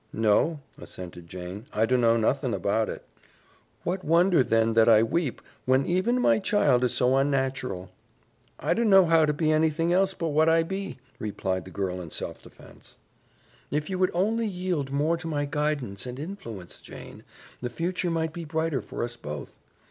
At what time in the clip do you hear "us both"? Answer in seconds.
19.03-19.59